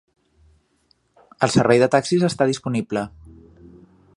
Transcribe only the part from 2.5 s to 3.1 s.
disponible.